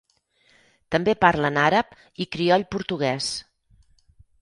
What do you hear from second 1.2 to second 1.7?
parlen